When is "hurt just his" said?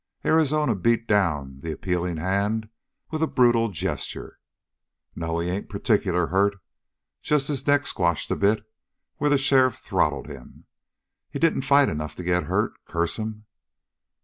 6.25-7.67